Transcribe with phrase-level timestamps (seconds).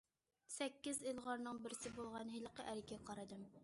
[0.53, 3.51] سەككىز ئىلغارنىڭ بىرسى بولغان ھېلىقى ئەرگە قارىدىم.